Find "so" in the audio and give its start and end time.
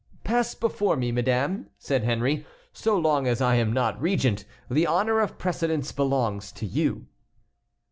2.73-2.97